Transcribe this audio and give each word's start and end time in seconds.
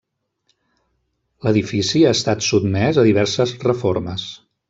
L'edifici 1.47 2.01
ha 2.05 2.15
estat 2.17 2.43
sotmès 2.47 3.01
a 3.01 3.05
diverses 3.09 3.55
reformes. 3.67 4.27